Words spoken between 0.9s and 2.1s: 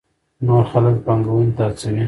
پانګونې ته هڅوي.